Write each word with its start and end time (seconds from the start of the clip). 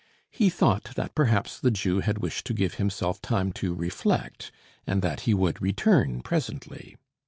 He 0.31 0.49
thought 0.49 0.85
that 0.95 1.13
perhaps 1.13 1.59
the 1.59 1.69
Jew 1.69 1.99
had 1.99 2.17
wished 2.17 2.47
to 2.47 2.55
give 2.55 2.73
himself 2.81 3.21
time 3.21 3.51
to 3.53 3.75
reflect 3.75 4.51
and 4.87 5.03
that 5.03 5.21
he 5.29 5.35
would 5.35 5.61
return 5.61 6.21
presently. 6.23 6.95